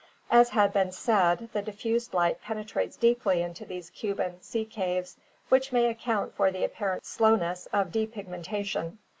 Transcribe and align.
As 0.31 0.49
has 0.49 0.71
been 0.71 0.91
said, 0.91 1.49
the 1.53 1.61
diffused 1.61 2.11
light 2.15 2.41
penetrates 2.41 2.97
deeply 2.97 3.43
into 3.43 3.65
these 3.65 3.91
Cuban 3.91 4.41
sea 4.41 4.65
caves, 4.65 5.15
which 5.49 5.71
may 5.71 5.91
account 5.91 6.33
for 6.33 6.49
the 6.49 6.63
apparent 6.63 7.05
slowness 7.05 7.67
of 7.71 7.91
depigmentation. 7.91 8.97